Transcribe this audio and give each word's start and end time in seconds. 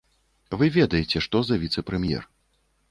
Вы 0.61 0.69
ведаеце, 0.77 1.23
што 1.27 1.43
за 1.51 1.61
віцэ-прэм'ер. 1.67 2.29